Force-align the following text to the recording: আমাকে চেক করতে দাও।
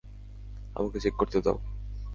আমাকে 0.75 0.97
চেক 0.99 1.13
করতে 1.17 1.37
দাও। 1.41 1.57